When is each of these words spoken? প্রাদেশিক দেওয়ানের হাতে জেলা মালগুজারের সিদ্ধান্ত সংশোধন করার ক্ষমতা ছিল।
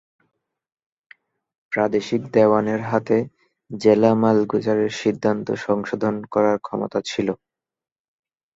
প্রাদেশিক 1.71 2.21
দেওয়ানের 2.33 2.81
হাতে 2.81 3.17
জেলা 3.71 4.11
মালগুজারের 4.21 4.91
সিদ্ধান্ত 5.01 5.47
সংশোধন 5.65 6.15
করার 6.33 6.57
ক্ষমতা 6.59 6.99
ছিল। 7.05 7.27